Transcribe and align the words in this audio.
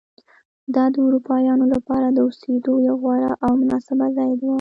دا 0.75 0.85
د 0.93 0.95
اروپایانو 1.07 1.65
لپاره 1.73 2.07
د 2.11 2.17
اوسېدو 2.27 2.73
یو 2.87 2.95
غوره 3.03 3.31
او 3.45 3.51
مناسب 3.61 3.99
ځای 4.17 4.31
و. 4.35 4.41